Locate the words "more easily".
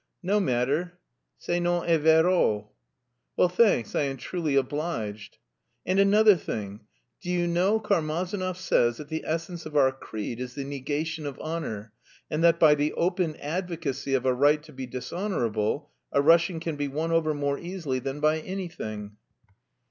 17.35-17.99